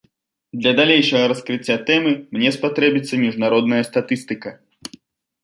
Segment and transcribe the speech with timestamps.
[0.61, 4.49] Для далейшага раскрыцця тэмы мне спатрэбіцца міжнародная статыстыка.